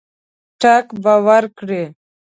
[0.61, 1.83] ټګ به ورکړي.